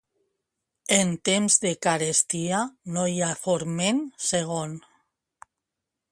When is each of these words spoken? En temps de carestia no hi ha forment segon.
En 0.95 1.11
temps 1.29 1.57
de 1.65 1.73
carestia 1.87 2.61
no 2.95 3.03
hi 3.11 3.21
ha 3.25 3.29
forment 3.41 4.01
segon. 4.29 4.73